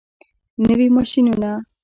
نوي 0.65 0.87
ماشینونه. 0.97 1.51